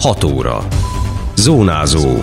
[0.00, 0.66] 6 óra.
[1.36, 2.22] Zónázó.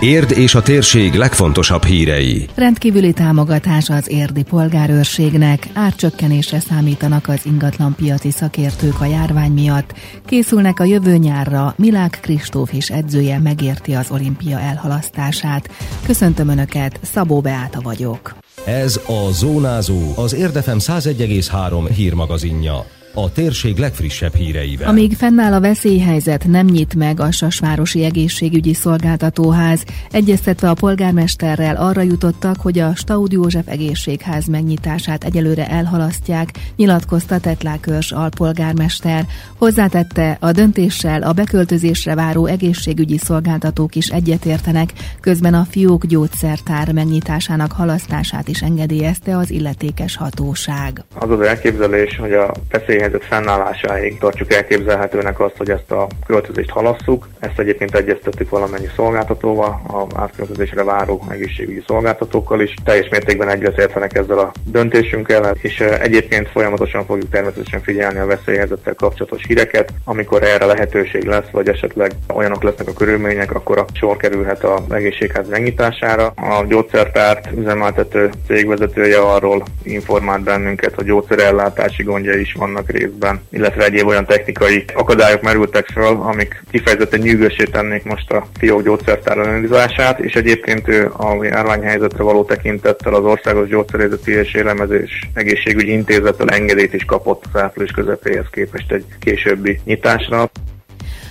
[0.00, 2.46] Érd és a térség legfontosabb hírei.
[2.54, 9.94] Rendkívüli támogatás az érdi polgárőrségnek, árcsökkenésre számítanak az ingatlanpiaci szakértők a járvány miatt,
[10.26, 15.70] készülnek a jövő nyárra, Milák Kristóf is edzője megérti az olimpia elhalasztását.
[16.06, 18.36] Köszöntöm Önöket, Szabó Beáta vagyok.
[18.64, 22.84] Ez a Zónázó, az Érdefem 101,3 hírmagazinja
[23.14, 24.88] a térség legfrissebb híreivel.
[24.88, 29.84] Amíg fennáll a veszélyhelyzet, nem nyit meg a Sasvárosi Egészségügyi Szolgáltatóház.
[30.10, 38.12] Egyeztetve a polgármesterrel arra jutottak, hogy a Staud József Egészségház megnyitását egyelőre elhalasztják, nyilatkozta Tetlákörs
[38.12, 39.26] alpolgármester.
[39.58, 47.72] Hozzátette, a döntéssel a beköltözésre váró egészségügyi szolgáltatók is egyetértenek, közben a fiók gyógyszertár megnyitásának
[47.72, 51.04] halasztását is engedélyezte az illetékes hatóság.
[51.14, 56.70] Az az elképzelés, hogy a veszély helyzet fennállásáig tartjuk elképzelhetőnek azt, hogy ezt a költözést
[56.70, 57.28] halasszuk.
[57.40, 62.74] Ezt egyébként egyeztettük valamennyi szolgáltatóval, a átköltözésre váró egészségügyi szolgáltatókkal is.
[62.84, 69.42] Teljes mértékben egyetértenek ezzel a döntésünkkel, és egyébként folyamatosan fogjuk természetesen figyelni a veszélyhelyzettel kapcsolatos
[69.46, 69.92] híreket.
[70.04, 74.92] Amikor erre lehetőség lesz, vagy esetleg olyanok lesznek a körülmények, akkor a sor kerülhet az
[74.92, 76.26] egészségház megnyitására.
[76.26, 84.06] A gyógyszertárt üzemeltető cégvezetője arról informált bennünket, hogy gyógyszerellátási gondjai is vannak részben, illetve egyéb
[84.06, 90.34] olyan technikai akadályok merültek föl, amik kifejezetten nyűgösé tennék most a fiók gyógyszertár ellenőrzását, és
[90.34, 97.04] egyébként ő a járványhelyzetre való tekintettel az Országos Gyógyszerészeti és Élemezés Egészségügyi Intézettől engedélyt is
[97.04, 100.50] kapott az április közepéhez képest egy későbbi nyitásra.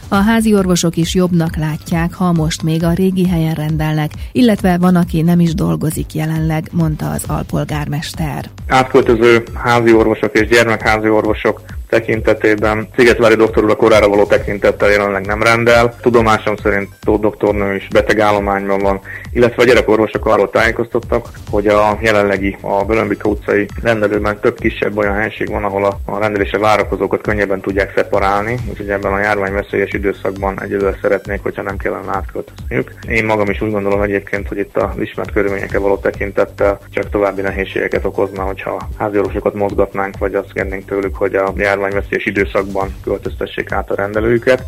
[0.08, 4.96] A házi orvosok is jobbnak látják, ha most még a régi helyen rendelnek, illetve van,
[4.96, 8.50] aki nem is dolgozik jelenleg, mondta az alpolgármester.
[8.68, 11.62] Átköltöző házi orvosok és gyermekházi orvosok
[11.94, 15.96] tekintetében Szigetvári doktor úr a korára való tekintettel jelenleg nem rendel.
[16.02, 19.00] Tudomásom szerint Tóth doktornő is betegállományban van,
[19.34, 25.14] illetve a gyerekorvosok arról tájékoztattak, hogy a jelenlegi a Bölömbika utcai rendelőben több kisebb olyan
[25.14, 30.62] helység van, ahol a, a rendelésre várakozókat könnyebben tudják szeparálni, úgyhogy ebben a járványveszélyes időszakban
[30.62, 32.94] egyelőre szeretnék, hogyha nem kellene átköltözniük.
[33.08, 37.42] Én magam is úgy gondolom egyébként, hogy itt a ismert körülményekre való tekintettel csak további
[37.42, 43.72] nehézségeket okozna, hogyha háziorvosokat mozgatnánk, vagy azt kérnénk tőlük, hogy a járvány járványveszélyes időszakban költöztessék
[43.72, 44.66] át a rendelőket.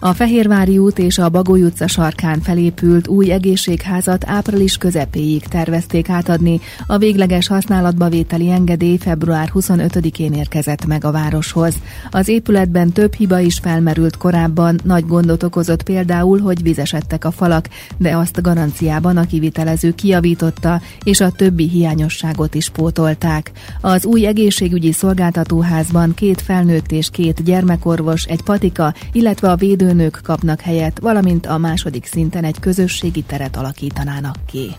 [0.00, 6.60] A Fehérvári út és a Bagoly utca sarkán felépült új egészségházat április közepéig tervezték átadni.
[6.86, 11.74] A végleges használatba vételi engedély február 25-én érkezett meg a városhoz.
[12.10, 17.68] Az épületben több hiba is felmerült korábban, nagy gondot okozott például, hogy vizesedtek a falak,
[17.96, 23.50] de azt garanciában a kivitelező kiavította, és a többi hiányosságot is pótolták.
[23.80, 30.20] Az új egészségügyi szolgáltatóházban két felnőtt és két gyermekorvos, egy patika, illetve a védő szülőnők
[30.22, 34.74] kapnak helyet, valamint a második szinten egy közösségi teret alakítanának ki.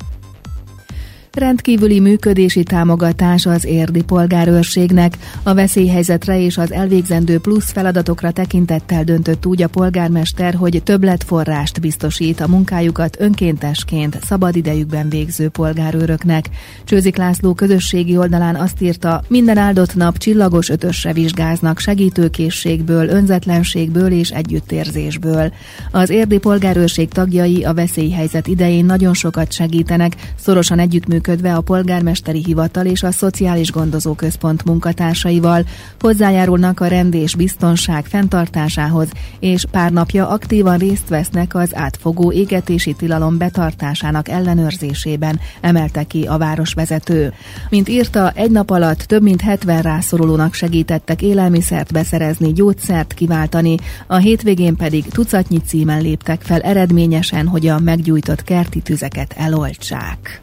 [1.39, 5.17] Rendkívüli működési támogatás az érdi polgárőrségnek.
[5.43, 12.39] A veszélyhelyzetre és az elvégzendő plusz feladatokra tekintettel döntött úgy a polgármester, hogy többletforrást biztosít
[12.39, 16.49] a munkájukat önkéntesként szabadidejükben végző polgárőröknek.
[16.83, 24.29] Csőzik László közösségi oldalán azt írta, minden áldott nap csillagos ötösre vizsgáznak segítőkészségből, önzetlenségből és
[24.29, 25.53] együttérzésből.
[25.91, 32.43] Az érdi polgárőrség tagjai a veszélyhelyzet idején nagyon sokat segítenek, szorosan együttműködnek együttműködve a polgármesteri
[32.43, 35.65] hivatal és a Szociális Gondozó Központ munkatársaival
[35.99, 39.09] hozzájárulnak a rend és biztonság fenntartásához,
[39.39, 46.37] és pár napja aktívan részt vesznek az átfogó égetési tilalom betartásának ellenőrzésében, emelte ki a
[46.37, 47.33] városvezető.
[47.69, 54.15] Mint írta, egy nap alatt több mint 70 rászorulónak segítettek élelmiszert beszerezni, gyógyszert kiváltani, a
[54.15, 60.41] hétvégén pedig tucatnyi címen léptek fel eredményesen, hogy a meggyújtott kerti tüzeket eloltsák.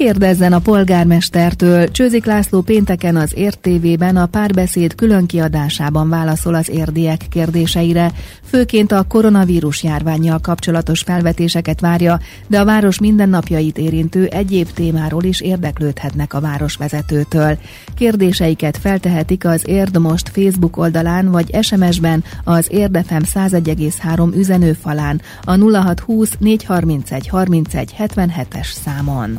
[0.00, 1.90] Kérdezzen a polgármestertől.
[1.90, 8.12] Csőzik László pénteken az értévében a párbeszéd külön kiadásában válaszol az érdiek kérdéseire.
[8.44, 15.40] Főként a koronavírus járványjal kapcsolatos felvetéseket várja, de a város mindennapjait érintő egyéb témáról is
[15.40, 17.58] érdeklődhetnek a városvezetőtől.
[17.94, 26.30] Kérdéseiket feltehetik az Érd Most Facebook oldalán vagy SMS-ben az Érdefem 101,3 üzenőfalán a 0620
[26.38, 29.38] 431 31 77-es számon.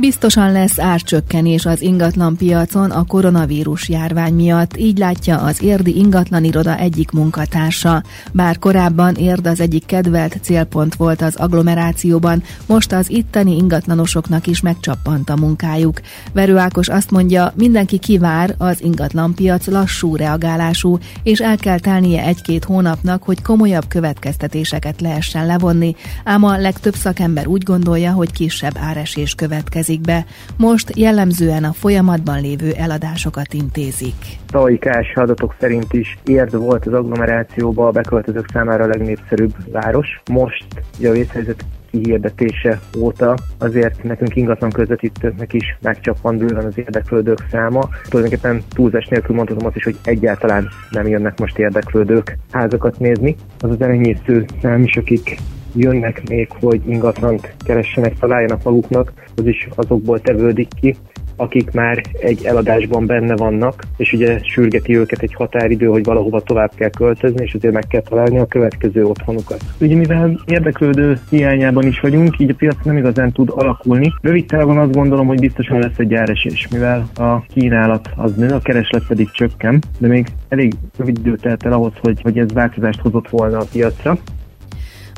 [0.00, 6.76] Biztosan lesz árcsökkenés az ingatlan piacon a koronavírus járvány miatt, így látja az érdi ingatlaniroda
[6.76, 8.02] egyik munkatársa.
[8.32, 14.60] Bár korábban érd az egyik kedvelt célpont volt az agglomerációban, most az itteni ingatlanosoknak is
[14.60, 16.00] megcsappant a munkájuk.
[16.32, 22.64] Verő Ákos azt mondja, mindenki kivár, az ingatlanpiac lassú reagálású, és el kell telnie egy-két
[22.64, 25.94] hónapnak, hogy komolyabb következtetéseket lehessen levonni,
[26.24, 30.24] ám a legtöbb szakember úgy gondolja, hogy kisebb áresés következik fejezik be,
[30.56, 34.14] most jellemzően a folyamatban lévő eladásokat intézik.
[34.46, 40.22] Tavalyi KS adatok szerint is Érd volt az agglomerációba a beköltözők számára a legnépszerűbb város.
[40.30, 40.64] Most
[40.98, 47.88] ugye a vészhelyzet kihirdetése óta azért nekünk ingatlan közvetítőknek is megcsappan bőven az érdeklődők száma.
[48.08, 53.36] Tulajdonképpen túlzás nélkül mondhatom azt is, hogy egyáltalán nem jönnek most érdeklődők házakat nézni.
[53.60, 55.36] Az az elenyésző szám is, akik
[55.74, 60.96] jönnek még, hogy ingatlant keressenek, találjanak maguknak, az is azokból tevődik ki,
[61.40, 66.72] akik már egy eladásban benne vannak, és ugye sürgeti őket egy határidő, hogy valahova tovább
[66.74, 69.60] kell költözni, és azért meg kell találni a következő otthonukat.
[69.80, 74.12] Ugye mivel érdeklődő hiányában is vagyunk, így a piac nem igazán tud alakulni.
[74.20, 78.60] Rövid távon azt gondolom, hogy biztosan lesz egy áresés, mivel a kínálat az nő, a
[78.60, 83.00] kereslet pedig csökken, de még elég rövid idő telt el ahhoz, hogy, hogy ez változást
[83.00, 84.18] hozott volna a piacra.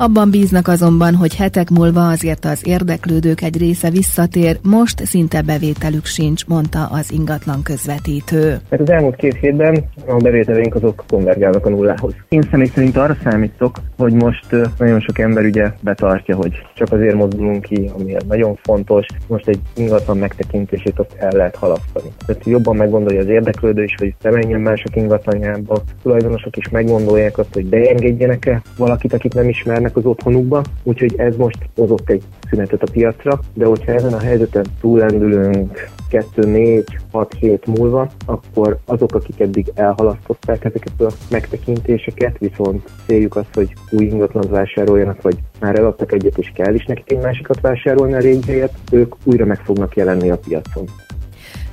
[0.03, 6.05] Abban bíznak azonban, hogy hetek múlva azért az érdeklődők egy része visszatér, most szinte bevételük
[6.05, 8.61] sincs, mondta az ingatlan közvetítő.
[8.71, 12.15] Hát az elmúlt két hétben a bevételeink azok konvergálnak a nullához.
[12.29, 14.47] Én személy szerint arra számítok, hogy most
[14.79, 19.07] nagyon sok ember ugye betartja, hogy csak azért mozdulunk ki, ami nagyon fontos.
[19.27, 22.09] Most egy ingatlan megtekintését ott el lehet halasztani.
[22.27, 25.83] Tehát jobban meggondolja az érdeklődő is, hogy bemenjen mások ingatlanjába.
[26.03, 31.37] Tulajdonosok is meggondolják azt, hogy beengedjenek-e valakit, akit nem ismernek, mennek az otthonukba, úgyhogy ez
[31.37, 37.35] most hozott egy szünetet a piacra, de hogyha ezen a helyzeten túlendülünk 2, 4, 6
[37.39, 44.05] hét múlva, akkor azok, akik eddig elhalasztották ezeket a megtekintéseket, viszont céljuk az, hogy új
[44.05, 48.47] ingatlant vásároljanak, vagy már eladtak egyet, és kell is nekik egy másikat vásárolni a régi
[48.47, 50.85] helyet, ők újra meg fognak jelenni a piacon.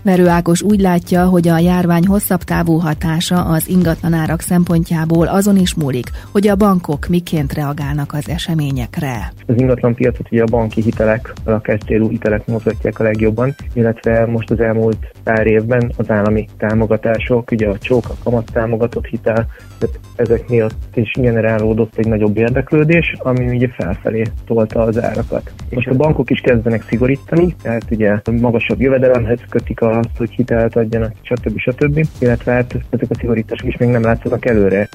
[0.02, 5.74] Verő Ákos úgy látja, hogy a járvány hosszabb távú hatása az ingatlanárak szempontjából azon is
[5.76, 9.32] múlik, hogy a bankok miként reagálnak az eseményekre.
[9.46, 14.52] Az ingatlan piacot ugye a banki hitelek, a lakástélú hitelek mozgatják a legjobban, illetve most
[14.52, 19.48] az elmúlt pár évben az állami támogatások, ugye a csók, a kamat támogatott hitel,
[19.78, 25.52] tehát ezek miatt is generálódott egy nagyobb érdeklődés, ami ugye felfelé tolta az árakat.
[25.70, 31.14] Most a bankok is kezdenek szigorítani, tehát ugye magasabb jövedelemhez kötik azt, hogy hitelt adjanak,
[31.22, 31.60] stb.
[31.60, 32.06] stb.
[32.20, 34.90] Illetve hát ezek a szigorítások is még nem látszanak előre.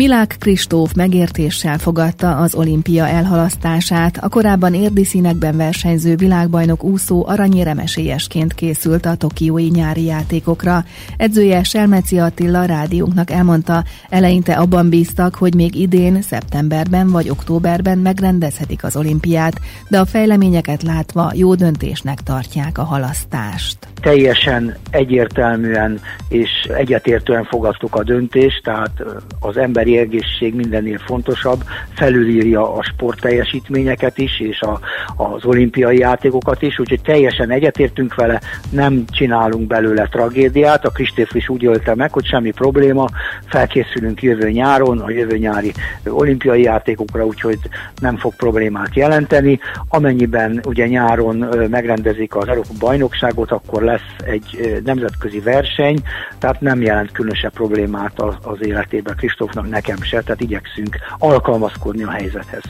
[0.00, 4.16] Milák Kristóf megértéssel fogadta az olimpia elhalasztását.
[4.16, 10.84] A korábban érdi színekben versenyző világbajnok úszó aranyéremesélyesként készült a tokiói nyári játékokra.
[11.16, 18.84] Edzője Selmeci Attila rádiónknak elmondta, eleinte abban bíztak, hogy még idén, szeptemberben vagy októberben megrendezhetik
[18.84, 23.78] az olimpiát, de a fejleményeket látva jó döntésnek tartják a halasztást.
[24.00, 29.02] Teljesen egyértelműen és egyetértően fogadtuk a döntést, tehát
[29.40, 31.62] az ember emberi egészség mindennél fontosabb,
[31.94, 34.80] felülírja a sport teljesítményeket is, és a,
[35.16, 38.40] az olimpiai játékokat is, úgyhogy teljesen egyetértünk vele,
[38.70, 43.08] nem csinálunk belőle tragédiát, a Kristéf is úgy ölte meg, hogy semmi probléma,
[43.46, 45.72] felkészülünk jövő nyáron, a jövő nyári
[46.06, 47.58] olimpiai játékokra, úgyhogy
[48.00, 49.58] nem fog problémát jelenteni.
[49.88, 51.36] Amennyiben ugye nyáron
[51.70, 55.98] megrendezik az Európa bajnokságot, akkor lesz egy nemzetközi verseny,
[56.38, 62.10] tehát nem jelent különösebb problémát az, az életében Kristófnak, nekem se, tehát igyekszünk alkalmazkodni a
[62.10, 62.62] helyzethez.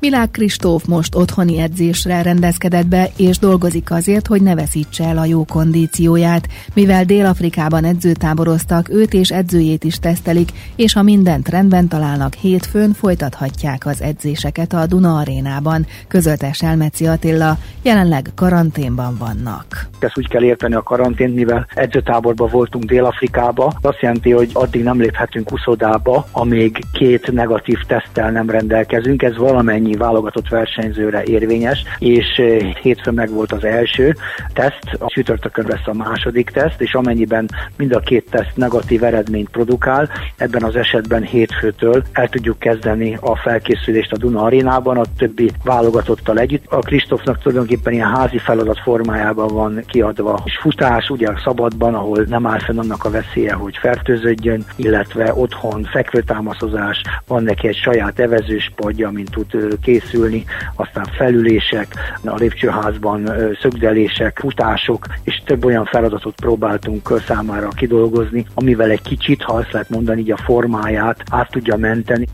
[0.00, 5.24] Milák Kristóf most otthoni edzésre rendezkedett be, és dolgozik azért, hogy ne veszítse el a
[5.24, 6.48] jó kondícióját.
[6.74, 13.86] Mivel Dél-Afrikában edzőtáboroztak, őt és edzőjét is tesztelik, és ha mindent rendben találnak, hétfőn folytathatják
[13.86, 19.88] az edzéseket a Duna arénában, közölte Selmeci Attila, jelenleg karanténban vannak.
[19.98, 25.00] Ezt úgy kell érteni a karantént, mivel edzőtáborban voltunk Dél-Afrikába, azt jelenti, hogy addig nem
[25.00, 29.22] léphetünk uszodába, amíg két negatív teszttel nem rendelkezünk.
[29.22, 34.16] Ez valamennyi valamennyi válogatott versenyzőre érvényes, és eh, hétfőn meg volt az első
[34.52, 39.48] teszt, a csütörtökön lesz a második teszt, és amennyiben mind a két teszt negatív eredményt
[39.48, 45.50] produkál, ebben az esetben hétfőtől el tudjuk kezdeni a felkészülést a Duna arénában, a többi
[45.64, 46.64] válogatottal együtt.
[46.66, 52.46] A Kristófnak tulajdonképpen ilyen házi feladat formájában van kiadva, és futás ugye szabadban, ahol nem
[52.46, 59.10] áll fenn annak a veszélye, hogy fertőződjön, illetve otthon fekvőtámaszozás, van neki egy saját evezőspadja,
[59.10, 60.44] mint tud készülni,
[60.74, 61.86] aztán felülések,
[62.24, 63.30] a lépcsőházban
[63.60, 69.88] szögdelések, futások, és több olyan feladatot próbáltunk számára kidolgozni, amivel egy kicsit, ha azt lehet
[69.88, 72.26] mondani, így a formáját át tudja menteni.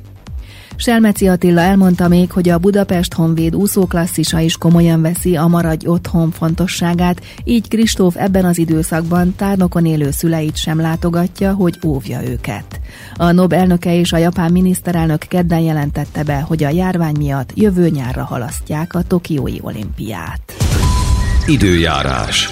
[0.76, 6.30] Selmeci Attila elmondta még, hogy a Budapest Honvéd úszóklasszisa is komolyan veszi a maradj otthon
[6.30, 12.80] fontosságát, így Kristóf ebben az időszakban tárnokon élő szüleit sem látogatja, hogy óvja őket.
[13.16, 17.88] A NOB elnöke és a japán miniszterelnök kedden jelentette be, hogy a járvány miatt jövő
[17.88, 20.52] nyárra halasztják a Tokiói olimpiát.
[21.46, 22.50] Időjárás.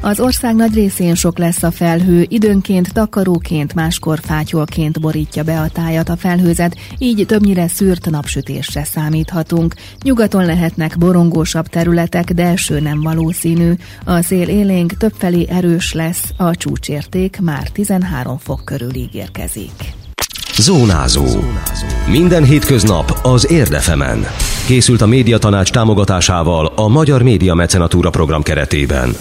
[0.00, 5.68] Az ország nagy részén sok lesz a felhő, időnként takaróként, máskor fátyolként borítja be a
[5.68, 9.74] tájat a felhőzet, így többnyire szűrt napsütésre számíthatunk.
[10.02, 13.72] Nyugaton lehetnek borongósabb területek, de eső nem valószínű.
[14.04, 19.94] A szél élénk többfelé erős lesz, a csúcsérték már 13 fok körül ígérkezik.
[20.58, 21.26] Zónázó.
[22.10, 24.26] Minden hétköznap az Érdefemen.
[24.66, 29.14] Készült a médiatanács támogatásával a Magyar Média Mecenatúra program keretében.